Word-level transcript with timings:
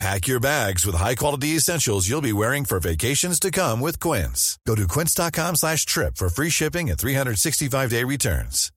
Pack 0.00 0.26
your 0.26 0.40
bags 0.40 0.84
with 0.84 0.96
high-quality 0.96 1.56
essentials 1.56 2.08
you'll 2.08 2.20
be 2.20 2.32
wearing 2.32 2.64
for 2.64 2.80
vacations 2.80 3.38
to 3.38 3.50
come 3.50 3.80
with 3.80 4.00
Quince. 4.00 4.58
Go 4.66 4.74
to 4.74 4.88
quince.com 4.88 5.56
slash 5.56 5.86
trip 5.86 6.16
for 6.16 6.28
free 6.28 6.50
shipping 6.50 6.90
and 6.90 6.98
365-day 6.98 8.04
returns. 8.04 8.70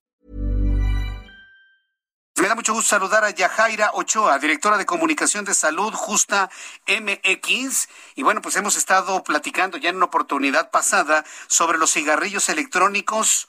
Me 2.39 2.47
da 2.47 2.53
mucho 2.53 2.73
gusto 2.73 2.89
saludar 2.89 3.23
a 3.23 3.31
Yajaira 3.31 3.89
Ochoa, 3.95 4.37
directora 4.37 4.77
de 4.77 4.85
Comunicación 4.85 5.43
de 5.43 5.55
Salud 5.55 5.91
Justa 5.91 6.51
MX. 6.87 7.87
Y 8.15 8.21
bueno, 8.21 8.43
pues 8.43 8.55
hemos 8.57 8.77
estado 8.77 9.23
platicando 9.23 9.79
ya 9.79 9.89
en 9.89 9.95
una 9.95 10.05
oportunidad 10.05 10.69
pasada 10.69 11.25
sobre 11.47 11.79
los 11.79 11.91
cigarrillos 11.91 12.47
electrónicos 12.49 13.47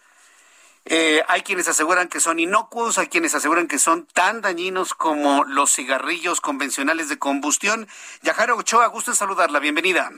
eh, 0.85 1.23
hay 1.29 1.43
quienes 1.43 1.69
aseguran 1.69 2.09
que 2.09 2.21
son 2.21 2.39
inocuos, 2.39 2.99
hay 2.99 3.09
quienes 3.09 3.35
aseguran 3.35 3.69
que 3.69 3.79
son 3.79 4.07
tan 4.07 4.41
dañinos 4.41 4.95
como 4.95 5.45
los 5.45 5.73
cigarrillos 5.75 6.41
convencionales 6.41 7.09
de 7.09 7.19
combustión. 7.19 7.89
Yajara 8.23 8.55
Ochoa, 8.55 8.87
gusto 8.87 9.11
en 9.11 9.17
saludarla, 9.17 9.59
bienvenida. 9.59 10.11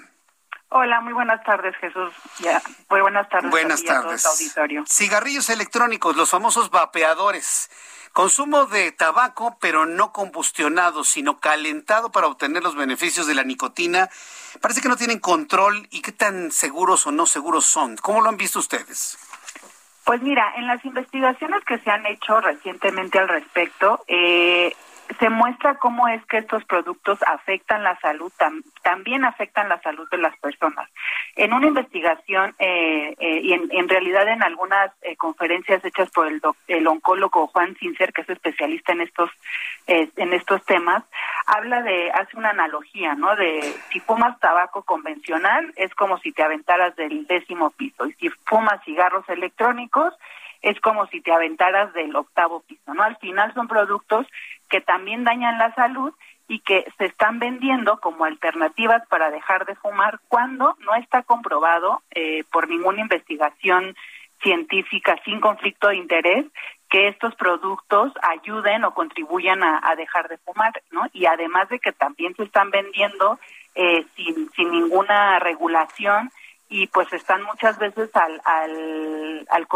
Hola, 0.73 1.01
muy 1.01 1.13
buenas 1.13 1.43
tardes, 1.43 1.75
Jesús. 1.81 2.13
Ya, 2.39 2.63
muy 2.89 3.01
buenas 3.01 3.29
tardes. 3.29 3.51
Buenas 3.51 3.83
tardes. 3.83 4.25
auditorio. 4.25 4.85
Cigarrillos 4.87 5.51
electrónicos, 5.51 6.17
los 6.17 6.31
famosos 6.31 6.71
vapeadores. 6.71 7.69
Consumo 8.13 8.67
de 8.67 8.93
tabaco, 8.93 9.57
pero 9.61 9.87
no 9.87 10.13
combustionado, 10.13 11.03
sino 11.03 11.39
calentado 11.39 12.13
para 12.13 12.29
obtener 12.29 12.63
los 12.63 12.77
beneficios 12.77 13.27
de 13.27 13.35
la 13.35 13.43
nicotina. 13.43 14.11
Parece 14.61 14.81
que 14.81 14.89
no 14.89 14.97
tienen 14.97 15.19
control 15.19 15.89
y 15.91 16.03
qué 16.03 16.13
tan 16.13 16.53
seguros 16.53 17.07
o 17.07 17.13
no 17.13 17.27
seguros 17.27 17.67
son. 17.67 17.97
¿Cómo 17.97 18.21
lo 18.21 18.29
han 18.29 18.37
visto 18.37 18.61
ustedes? 18.61 19.19
Pues 20.11 20.23
mira, 20.23 20.55
en 20.57 20.67
las 20.67 20.85
investigaciones 20.85 21.65
que 21.65 21.79
se 21.79 21.89
han 21.89 22.05
hecho 22.05 22.41
recientemente 22.41 23.21
al 23.21 23.29
respecto, 23.29 24.03
eh, 24.09 24.75
se 25.19 25.29
muestra 25.29 25.75
cómo 25.77 26.09
es 26.09 26.25
que 26.27 26.39
estos 26.39 26.65
productos 26.65 27.19
afectan 27.27 27.83
la 27.83 27.99
salud, 28.01 28.33
también 28.83 29.25
afectan 29.25 29.69
la 29.69 29.81
salud 29.83 30.09
de 30.11 30.19
las 30.19 30.37
personas. 30.39 30.89
En 31.37 31.53
una 31.53 31.67
investigación 31.67 32.55
eh, 32.59 33.15
eh, 33.19 33.41
y 33.43 33.53
en, 33.53 33.89
realidad 33.89 34.29
en 34.29 34.43
algunas 34.43 34.93
eh, 35.03 35.17
conferencias 35.17 35.85
hechas 35.85 36.11
por 36.11 36.29
el, 36.29 36.41
el 36.69 36.87
oncólogo 36.87 37.49
Juan 37.49 37.77
Sincer, 37.77 38.13
que 38.13 38.23
es 38.23 38.31
especialista 38.31 38.93
en 38.93 39.03
estos 39.03 39.31
en 39.87 40.33
estos 40.33 40.65
temas, 40.67 41.03
habla 41.51 41.83
de 41.83 42.11
hace 42.13 42.37
una 42.37 42.51
analogía, 42.51 43.15
¿no? 43.15 43.35
De 43.35 43.61
si 43.93 43.99
fumas 44.01 44.39
tabaco 44.39 44.83
convencional 44.83 45.73
es 45.77 45.93
como 45.95 46.19
si 46.19 46.33
te 46.33 46.43
aventaras 46.43 46.95
del 46.95 47.27
décimo 47.27 47.71
piso 47.71 48.07
y 48.07 48.13
si 48.15 48.29
fumas 48.47 48.83
cigarros 48.85 49.29
electrónicos 49.29 50.15
es 50.63 50.79
como 50.81 51.07
si 51.07 51.21
te 51.21 51.33
aventaras 51.33 51.93
del 51.93 52.15
octavo 52.15 52.61
piso, 52.61 52.95
¿no? 52.95 53.03
Al 53.03 53.17
final 53.17 53.53
son 53.55 53.67
productos 53.67 54.27
que 54.69 54.81
también 54.81 55.25
dañan 55.25 55.59
la 55.59 55.75
salud 55.75 56.15
y 56.47 56.61
que 56.61 56.87
se 56.99 57.07
están 57.07 57.39
vendiendo 57.39 57.99
como 57.99 58.25
alternativas 58.25 59.07
para 59.09 59.31
dejar 59.31 59.67
de 59.67 59.75
fumar 59.75 60.21
cuando 60.29 60.77
no 60.81 60.95
está 60.95 61.23
comprobado 61.23 62.03
eh, 62.13 62.45
por 62.53 62.69
ninguna 62.69 63.01
investigación 63.01 63.97
científica 64.43 65.17
sin 65.25 65.41
conflicto 65.41 65.89
de 65.89 65.97
interés 65.97 66.47
que 66.91 67.09
estos 67.09 67.35
productos 67.37 68.13
ayuden 68.21 68.85
o 68.85 68.93
contribuyan 68.93 69.63
a, 69.63 69.95
dejar 69.97 70.29
de 70.29 70.39
fumar, 70.39 70.83
¿no? 70.91 71.03
Y 71.13 71.27
además 71.27 71.69
de 71.69 71.79
que 71.79 71.93
también 71.93 72.35
se 72.35 72.43
están 72.43 72.71
vendiendo 72.71 73.39
eh, 73.77 74.05
sin, 74.17 74.51
sin 74.51 74.71
ninguna 74.73 75.39
regulación 75.39 76.31
y 76.73 76.87
pues 76.87 77.13
están 77.13 77.43
muchas 77.43 77.77
veces 77.79 78.09
al 78.15 78.41
al, 78.45 79.47
al, 79.51 79.67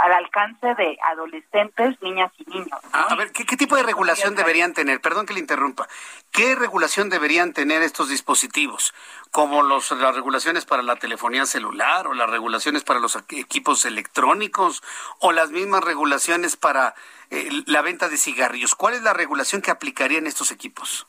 al 0.00 0.12
alcance 0.12 0.74
de 0.74 0.98
adolescentes, 1.10 2.00
niñas 2.02 2.30
y 2.36 2.44
niños. 2.44 2.78
A 2.92 3.14
ver, 3.14 3.32
¿qué, 3.32 3.56
tipo 3.56 3.74
de 3.74 3.82
regulación 3.82 4.36
deberían 4.36 4.74
tener? 4.74 5.00
Perdón 5.00 5.24
que 5.24 5.32
le 5.32 5.40
interrumpa. 5.40 5.88
¿Qué 6.30 6.54
regulación 6.54 7.08
deberían 7.08 7.54
tener 7.54 7.82
estos 7.82 8.10
dispositivos? 8.10 8.92
Como 9.30 9.62
los, 9.62 9.90
las 9.92 10.14
regulaciones 10.14 10.66
para 10.66 10.82
la 10.82 10.96
telefonía 10.96 11.46
celular 11.46 12.06
o 12.06 12.12
las 12.12 12.28
regulaciones 12.28 12.84
para 12.84 13.00
los 13.00 13.16
equipos 13.30 13.86
electrónicos 13.86 14.82
o 15.20 15.32
las 15.32 15.50
mismas 15.50 15.82
regulaciones 15.82 16.56
para 16.56 16.94
eh, 17.30 17.48
la 17.64 17.80
venta 17.80 18.10
de 18.10 18.18
cigarrillos. 18.18 18.74
¿Cuál 18.74 18.94
es 18.94 19.02
la 19.02 19.14
regulación 19.14 19.62
que 19.62 19.70
aplicaría 19.70 20.18
en 20.18 20.26
estos 20.26 20.50
equipos? 20.50 21.06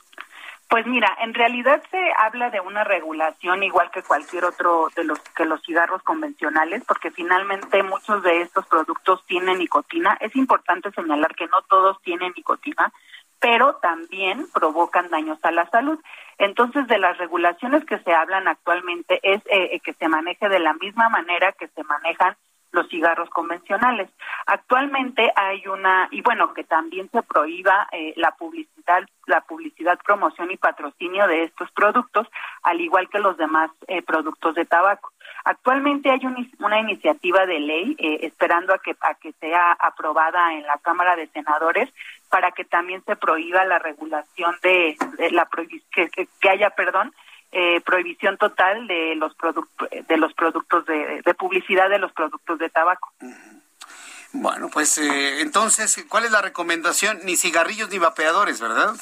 Pues 0.72 0.88
mira, 0.88 1.18
en 1.20 1.34
realidad 1.34 1.84
se 1.92 2.00
habla 2.18 2.50
de 2.50 2.62
una 2.62 2.86
regulación 2.86 3.62
igual 3.62 3.92
que 3.92 4.04
cualquier 4.04 4.46
otro 4.46 4.88
de 4.96 5.04
los 5.04 5.20
que 5.36 5.44
los 5.44 5.62
cigarros 5.64 6.02
convencionales, 6.02 6.82
porque 6.88 7.12
finalmente 7.12 7.84
muchos 7.84 8.24
de 8.24 8.40
estos 8.40 8.66
productos 8.68 9.22
tienen 9.28 9.60
nicotina. 9.60 10.18
Es 10.22 10.34
importante 10.34 10.90
señalar 10.92 11.36
que 11.36 11.48
no 11.48 11.62
todos 11.70 12.02
tienen 12.04 12.32
nicotina, 12.38 12.94
pero 13.42 13.80
también 13.82 14.48
provocan 14.54 15.10
daños 15.10 15.40
a 15.44 15.52
la 15.52 15.70
salud. 15.72 16.00
Entonces, 16.38 16.88
de 16.88 17.00
las 17.00 17.18
regulaciones 17.18 17.84
que 17.84 18.00
se 18.00 18.14
hablan 18.14 18.48
actualmente 18.48 19.20
es 19.24 19.42
eh, 19.48 19.78
que 19.82 19.92
se 19.92 20.08
maneje 20.08 20.48
de 20.48 20.60
la 20.60 20.74
misma 20.76 21.10
manera 21.10 21.52
que 21.52 21.68
se 21.68 21.84
manejan 21.84 22.38
los 22.72 22.88
cigarros 22.90 23.30
convencionales. 23.30 24.10
Actualmente 24.46 25.32
hay 25.36 25.68
una, 25.68 26.08
y 26.12 26.22
bueno, 26.22 26.54
que 26.54 26.64
también 26.64 27.10
se 27.12 27.22
prohíba 27.24 27.88
eh, 27.92 28.14
la 28.16 28.32
publicidad, 28.32 29.04
la 29.28 29.42
publicidad, 29.42 30.00
promoción 30.06 30.52
y 30.52 30.58
patrocinio 30.58 31.28
de 31.28 31.44
estos 31.44 31.72
productos, 31.72 32.28
al 32.64 32.82
igual 32.82 33.10
que 33.10 33.20
los 33.20 33.38
demás 33.38 33.72
eh, 33.88 34.02
productos 34.02 34.56
de 34.56 34.66
tabaco. 34.66 35.12
Actualmente 35.44 36.12
hay 36.12 36.22
una 36.60 36.80
iniciativa 36.80 37.46
de 37.46 37.60
ley 37.60 37.96
eh, 37.98 38.20
esperando 38.22 38.74
a 38.74 38.80
que, 38.80 38.96
a 39.02 39.16
que 39.16 39.32
sea 39.34 39.72
aprobada 39.72 40.54
en 40.54 40.64
la 40.64 40.78
Cámara 40.78 41.16
de 41.16 41.28
Senadores 41.28 41.90
para 42.30 42.52
que 42.52 42.64
también 42.64 43.04
se 43.06 43.16
prohíba 43.16 43.66
la 43.66 43.80
regulación 43.80 44.56
de, 44.62 44.96
la 45.32 45.48
que, 45.92 46.10
que 46.10 46.50
haya, 46.50 46.70
perdón, 46.70 47.14
eh, 47.52 47.82
prohibición 47.82 48.38
total 48.38 48.88
de 48.88 49.16
los 49.16 49.36
productos 49.36 49.90
de 49.90 50.18
los 50.18 50.34
productos 50.34 50.86
de, 50.86 51.34
publicidad 51.38 51.90
de 51.90 52.00
los 52.00 52.12
productos 52.14 52.60
de 52.60 52.70
tabaco. 52.70 53.12
Bueno, 54.34 54.70
pues 54.72 54.98
eh, 54.98 55.42
entonces, 55.42 56.06
¿cuál 56.08 56.24
es 56.24 56.32
la 56.32 56.42
recomendación? 56.42 57.20
Ni 57.24 57.36
cigarrillos 57.36 57.90
ni 57.90 57.98
vapeadores, 57.98 58.62
¿verdad? 58.62 58.96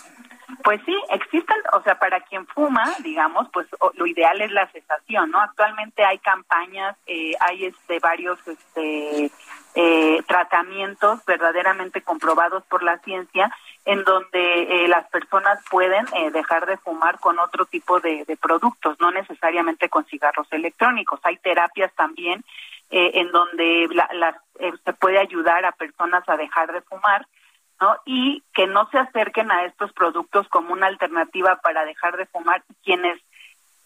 Pues 0.63 0.81
sí, 0.85 0.95
existen, 1.09 1.57
o 1.73 1.81
sea, 1.83 1.99
para 1.99 2.21
quien 2.21 2.45
fuma, 2.47 2.83
digamos, 3.03 3.47
pues 3.53 3.67
lo 3.93 4.05
ideal 4.07 4.41
es 4.41 4.51
la 4.51 4.67
cesación, 4.67 5.31
¿no? 5.31 5.39
Actualmente 5.39 6.03
hay 6.03 6.17
campañas, 6.19 6.97
eh, 7.05 7.33
hay 7.39 7.65
este 7.65 7.99
varios 7.99 8.39
este 8.47 9.31
eh, 9.75 10.23
tratamientos 10.27 11.23
verdaderamente 11.25 12.01
comprobados 12.01 12.63
por 12.65 12.83
la 12.83 12.97
ciencia 12.99 13.51
en 13.85 14.03
donde 14.03 14.83
eh, 14.83 14.87
las 14.87 15.09
personas 15.09 15.59
pueden 15.71 16.05
eh, 16.13 16.29
dejar 16.31 16.67
de 16.67 16.77
fumar 16.77 17.19
con 17.19 17.39
otro 17.39 17.65
tipo 17.65 17.99
de, 17.99 18.25
productos, 18.39 18.99
no 18.99 19.11
necesariamente 19.11 19.89
con 19.89 20.05
cigarros 20.05 20.47
electrónicos. 20.51 21.19
Hay 21.23 21.37
terapias 21.37 21.91
también 21.95 22.43
eh, 22.91 23.11
en 23.15 23.31
donde 23.31 23.89
se 24.85 24.93
puede 24.93 25.17
ayudar 25.17 25.65
a 25.65 25.71
personas 25.71 26.23
a 26.27 26.37
dejar 26.37 26.71
de 26.71 26.81
fumar, 26.81 27.25
¿no? 27.79 27.95
Y 28.05 28.43
que 28.53 28.67
no 28.67 28.89
se 28.89 28.97
acerquen 28.97 29.51
a 29.51 29.65
estos 29.65 29.91
productos 29.93 30.47
como 30.49 30.73
una 30.73 30.87
alternativa 30.87 31.57
para 31.57 31.85
dejar 31.85 32.17
de 32.17 32.25
fumar. 32.25 32.63
Quienes 32.83 33.19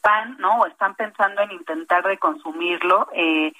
van, 0.04 0.38
¿no? 0.38 0.59
O 0.59 0.66
están 0.66 0.96
pensando 0.96 1.42
en 1.42 1.52
intentar 1.52 2.04
de 2.04 2.18
consumirlo, 2.18 3.08
eh, 3.14 3.54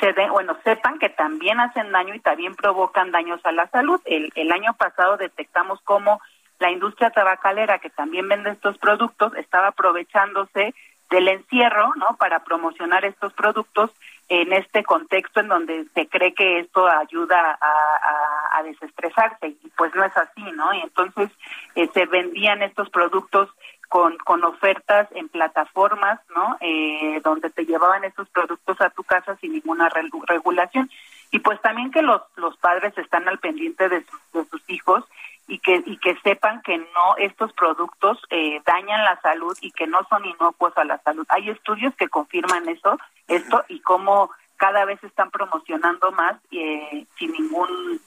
se 0.00 0.12
bueno, 0.28 0.56
sepan 0.64 0.98
que 0.98 1.08
también 1.08 1.60
hacen 1.60 1.90
daño 1.90 2.14
y 2.14 2.20
también 2.20 2.54
provocan 2.54 3.10
daños 3.10 3.40
a 3.44 3.52
la 3.52 3.68
salud. 3.68 4.00
El, 4.04 4.30
el 4.34 4.52
año 4.52 4.74
pasado 4.74 5.16
detectamos 5.16 5.80
cómo 5.82 6.20
la 6.58 6.70
industria 6.70 7.10
tabacalera, 7.10 7.78
que 7.78 7.90
también 7.90 8.28
vende 8.28 8.50
estos 8.50 8.78
productos, 8.78 9.34
estaba 9.36 9.68
aprovechándose 9.68 10.74
del 11.10 11.28
encierro, 11.28 11.92
¿no? 11.96 12.16
Para 12.16 12.44
promocionar 12.44 13.04
estos 13.04 13.32
productos 13.32 13.90
en 14.28 14.52
este 14.52 14.84
contexto 14.84 15.40
en 15.40 15.48
donde 15.48 15.86
se 15.94 16.06
cree 16.08 16.34
que 16.34 16.60
esto 16.60 16.86
ayuda 16.86 17.58
a, 17.60 18.58
a, 18.58 18.62
desestresarse 18.62 19.48
y 19.48 19.70
pues 19.76 19.94
no 19.94 20.04
es 20.04 20.14
así, 20.16 20.42
¿no? 20.52 20.74
Y 20.74 20.80
entonces 20.80 21.30
eh, 21.74 21.88
se 21.94 22.06
vendían 22.06 22.62
estos 22.62 22.90
productos 22.90 23.48
con, 23.88 24.18
con 24.18 24.44
ofertas 24.44 25.08
en 25.12 25.28
plataformas, 25.28 26.20
¿no? 26.34 26.58
Eh, 26.60 27.20
donde 27.24 27.50
te 27.50 27.64
llevaban 27.64 28.04
estos 28.04 28.28
productos 28.28 28.78
a 28.80 28.90
tu 28.90 29.02
casa 29.02 29.36
sin 29.36 29.52
ninguna 29.52 29.88
regulación. 30.26 30.90
Y 31.30 31.38
pues 31.38 31.60
también 31.62 31.90
que 31.90 32.02
los, 32.02 32.20
los 32.36 32.56
padres 32.58 32.96
están 32.98 33.28
al 33.28 33.38
pendiente 33.38 33.88
de, 33.88 34.04
de 34.32 34.44
sus 34.50 34.62
hijos 34.68 35.04
y 35.48 35.58
que, 35.58 35.82
y 35.86 35.96
que 35.96 36.14
sepan 36.22 36.60
que 36.62 36.76
no 36.76 37.16
estos 37.16 37.52
productos 37.54 38.18
eh, 38.28 38.60
dañan 38.66 39.02
la 39.02 39.18
salud 39.22 39.56
y 39.62 39.72
que 39.72 39.86
no 39.86 40.00
son 40.08 40.24
inocuos 40.26 40.76
a 40.76 40.84
la 40.84 40.98
salud. 40.98 41.26
Hay 41.30 41.48
estudios 41.48 41.94
que 41.96 42.08
confirman 42.08 42.68
eso, 42.68 42.98
esto 43.26 43.64
cómo 43.88 44.30
cada 44.58 44.84
vez 44.84 45.02
están 45.02 45.30
promocionando 45.30 46.12
más 46.12 46.36
eh, 46.50 47.06
sin 47.18 47.32
ningún, 47.32 47.98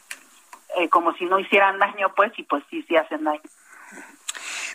eh, 0.78 0.88
como 0.90 1.12
si 1.14 1.26
no 1.26 1.40
hicieran 1.40 1.80
daño, 1.80 2.14
pues, 2.16 2.32
y 2.38 2.44
pues 2.44 2.64
sí, 2.70 2.86
sí 2.88 2.96
hacen 2.96 3.24
daño. 3.24 3.42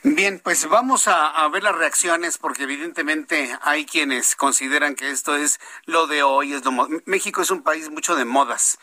Bien, 0.03 0.41
pues 0.43 0.69
vamos 0.69 1.07
a, 1.07 1.49
ver 1.49 1.63
las 1.63 1.77
reacciones 1.77 2.39
porque 2.39 2.65
evidentemente 2.65 3.57
hay 3.63 3.87
quienes 3.87 4.35
consideran 4.35 4.97
que 4.97 5.11
esto 5.11 5.37
es 5.37 5.61
lo 5.85 6.09
de 6.09 6.25
hoy, 6.25 6.55
es 6.55 6.65
lo 6.65 6.73
México 7.05 7.41
es 7.41 7.53
un 7.53 7.63
país 7.63 7.89
mucho 7.89 8.17
de 8.17 8.25
modas 8.25 8.79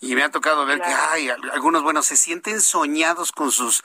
y 0.00 0.14
me 0.14 0.22
ha 0.22 0.30
tocado 0.30 0.64
ver 0.64 0.80
que 0.80 0.92
hay 0.92 1.28
algunos 1.28 1.82
buenos 1.82 2.06
se 2.06 2.16
sienten 2.16 2.60
soñados 2.60 3.32
con 3.32 3.50
sus 3.52 3.82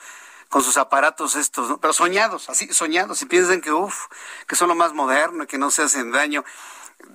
con 0.48 0.62
sus 0.62 0.76
aparatos 0.76 1.34
estos, 1.34 1.78
pero 1.80 1.94
soñados, 1.94 2.50
así 2.50 2.72
soñados 2.74 3.22
y 3.22 3.26
piensan 3.26 3.62
que 3.62 3.72
uff, 3.72 4.08
que 4.46 4.54
son 4.54 4.68
lo 4.68 4.74
más 4.74 4.92
moderno, 4.92 5.46
que 5.46 5.56
no 5.56 5.70
se 5.70 5.82
hacen 5.82 6.10
daño. 6.10 6.44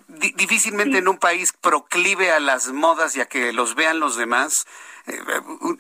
Difícilmente 0.08 0.98
en 0.98 1.08
un 1.08 1.18
país 1.18 1.54
proclive 1.54 2.32
a 2.32 2.40
las 2.40 2.72
modas 2.72 3.16
y 3.16 3.22
a 3.22 3.26
que 3.26 3.54
los 3.54 3.76
vean 3.76 4.00
los 4.00 4.16
demás 4.16 4.66
eh, 5.08 5.20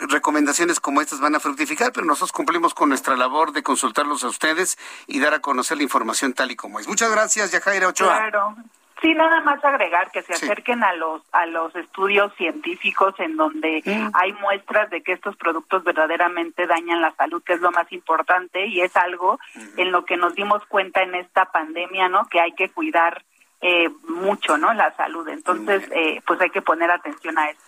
recomendaciones 0.09 0.79
como 0.79 1.01
estas 1.01 1.19
van 1.19 1.35
a 1.35 1.39
fructificar, 1.39 1.91
pero 1.91 2.05
nosotros 2.05 2.31
cumplimos 2.31 2.73
con 2.73 2.89
nuestra 2.89 3.15
labor 3.15 3.51
de 3.51 3.63
consultarlos 3.63 4.23
a 4.23 4.27
ustedes 4.27 4.77
y 5.07 5.19
dar 5.19 5.33
a 5.33 5.39
conocer 5.39 5.77
la 5.77 5.83
información 5.83 6.33
tal 6.33 6.51
y 6.51 6.55
como 6.55 6.79
es. 6.79 6.87
Muchas 6.87 7.11
gracias, 7.11 7.51
Yajaira 7.51 7.87
Ochoa. 7.87 8.15
Claro. 8.17 8.55
Sí, 9.01 9.13
nada 9.13 9.41
más 9.41 9.63
agregar 9.63 10.09
que 10.09 10.23
se 10.23 10.33
acerquen 10.33 10.83
a 10.83 10.91
los 10.93 11.21
a 11.31 11.45
los 11.45 11.75
estudios 11.75 12.33
científicos 12.35 13.13
en 13.19 13.37
donde 13.37 13.83
mm. 13.85 14.09
hay 14.13 14.33
muestras 14.33 14.89
de 14.89 15.03
que 15.03 15.11
estos 15.11 15.35
productos 15.35 15.83
verdaderamente 15.83 16.65
dañan 16.65 17.01
la 17.01 17.11
salud, 17.11 17.43
que 17.43 17.53
es 17.53 17.61
lo 17.61 17.71
más 17.71 17.91
importante 17.91 18.65
y 18.65 18.81
es 18.81 18.95
algo 18.95 19.39
en 19.77 19.91
lo 19.91 20.03
que 20.03 20.17
nos 20.17 20.33
dimos 20.33 20.65
cuenta 20.65 21.03
en 21.03 21.13
esta 21.13 21.51
pandemia, 21.51 22.09
¿no? 22.09 22.25
Que 22.25 22.39
hay 22.39 22.53
que 22.53 22.69
cuidar 22.69 23.23
eh, 23.61 23.89
mucho, 24.07 24.57
¿no? 24.57 24.73
La 24.73 24.95
salud. 24.95 25.27
Entonces, 25.27 25.83
eh, 25.91 26.21
pues 26.25 26.39
hay 26.41 26.49
que 26.49 26.61
poner 26.61 26.91
atención 26.91 27.37
a 27.37 27.49
esto. 27.49 27.63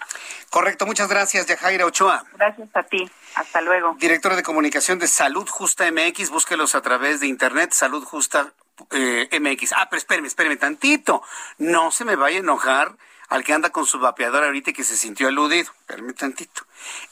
Correcto, 0.50 0.86
muchas 0.86 1.09
gracias, 1.09 1.47
Yajaira 1.47 1.86
Ochoa. 1.86 2.24
Gracias 2.33 2.69
a 2.74 2.83
ti. 2.83 3.09
Hasta 3.36 3.62
luego. 3.62 3.95
Directora 4.00 4.36
de 4.36 4.44
Comunicación 4.44 5.00
de 5.00 5.07
Salud 5.07 5.47
Justa 5.50 5.89
MX, 5.91 6.30
búsquelos 6.30 6.75
a 6.75 6.81
través 6.81 7.19
de 7.19 7.27
internet, 7.27 7.71
Salud 7.71 8.03
Justa 8.03 8.53
eh, 8.91 9.30
MX. 9.39 9.74
Ah, 9.74 9.88
pero 9.89 9.97
espéreme, 9.97 10.27
espéreme 10.27 10.57
tantito. 10.57 11.24
No 11.57 11.92
se 11.92 12.06
me 12.06 12.15
vaya 12.15 12.38
a 12.38 12.42
enojar 12.42 12.95
al 13.27 13.44
que 13.44 13.53
anda 13.53 13.69
con 13.69 13.85
su 13.85 14.00
vapeador 14.00 14.44
ahorita 14.44 14.71
y 14.71 14.74
que 14.74 14.83
se 14.83 14.97
sintió 14.97 15.27
aludido. 15.27 15.71
Espéreme 15.81 16.13
tantito. 16.13 16.63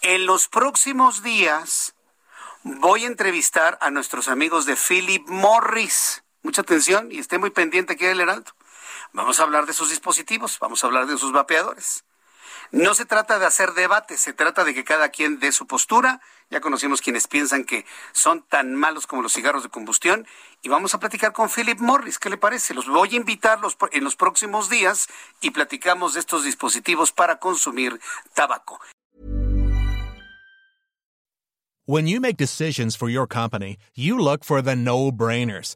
En 0.02 0.26
los 0.26 0.48
próximos 0.48 1.24
días 1.24 1.96
voy 2.64 3.04
a 3.04 3.08
entrevistar 3.08 3.78
a 3.82 3.92
nuestros 3.92 4.28
amigos 4.28 4.66
de 4.66 4.76
Philip 4.76 5.28
Morris. 5.28 6.24
Mucha 6.44 6.62
atención 6.62 7.12
y 7.12 7.20
esté 7.20 7.38
muy 7.38 7.50
pendiente 7.50 7.94
aquí 7.94 8.06
del 8.06 8.22
Heraldo. 8.22 8.52
Vamos 9.18 9.40
a 9.40 9.44
hablar 9.44 9.66
de 9.66 9.74
sus 9.74 9.90
dispositivos, 9.90 10.60
vamos 10.60 10.84
a 10.84 10.88
hablar 10.88 11.08
de 11.08 11.18
sus 11.18 11.32
vapeadores. 11.32 12.06
No 12.72 12.94
se 12.94 13.04
trata 13.04 13.40
de 13.40 13.48
hacer 13.48 13.74
debate, 13.74 14.16
se 14.16 14.32
trata 14.32 14.64
de 14.64 14.76
que 14.76 14.84
cada 14.84 15.10
quien 15.10 15.40
dé 15.40 15.52
su 15.52 15.66
postura. 15.66 16.22
Ya 16.52 16.62
conocimos 16.62 17.02
quienes 17.02 17.28
piensan 17.28 17.64
que 17.64 17.84
son 18.12 18.44
tan 18.44 18.76
malos 18.76 19.08
como 19.08 19.24
los 19.24 19.34
cigarros 19.34 19.64
de 19.64 19.70
combustión. 19.70 20.28
Y 20.62 20.70
vamos 20.70 20.94
a 20.94 21.00
platicar 21.00 21.34
con 21.34 21.50
Philip 21.50 21.80
Morris. 21.80 22.20
¿Qué 22.20 22.30
le 22.30 22.38
parece? 22.38 22.76
Los 22.76 22.88
voy 22.88 23.10
a 23.14 23.16
invitar 23.16 23.60
en 23.92 24.04
los 24.04 24.16
próximos 24.16 24.70
días 24.70 25.08
y 25.42 25.50
platicamos 25.50 26.14
de 26.14 26.20
estos 26.20 26.44
dispositivos 26.44 27.12
para 27.12 27.40
consumir 27.40 28.00
tabaco. 28.36 28.80
When 31.88 32.06
you 32.06 32.22
make 32.22 32.38
decisions 32.38 32.96
for 32.96 33.10
your 33.10 33.28
company, 33.28 33.78
you 33.96 34.20
look 34.20 34.44
for 34.44 34.62
the 34.62 34.76
no-brainers. 34.76 35.76